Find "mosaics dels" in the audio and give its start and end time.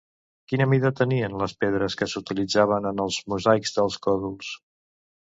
3.33-3.99